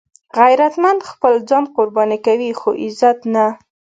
غیرتمند 0.37 0.99
خپل 1.11 1.33
ځان 1.49 1.63
قرباني 1.75 2.17
کوي 2.25 2.49
خو 2.59 2.69
عزت 2.83 3.19
نه 3.33 3.45